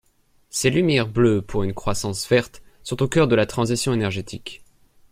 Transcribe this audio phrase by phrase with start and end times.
[0.49, 4.63] Ces lumières bleues pour une croissance verte sont au cœur de la transition énergétique.